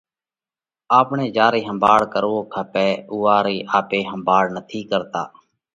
آپڻئہ 0.99 1.27
جيا 1.35 1.47
رئي 1.53 1.63
ۿمڀاۯ 1.69 2.01
ڪروو 2.13 2.39
کپئہ 2.53 2.87
اُوئا 3.11 3.37
رئي 3.45 3.57
آپي 3.77 3.99
ۿمڀاۯ 4.11 4.45
نھ 4.55 4.61
ڪرتا۔ 4.89 5.23